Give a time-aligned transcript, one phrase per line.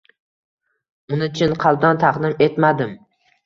[1.19, 3.01] Uni chin qalbdan taqdim etmadim.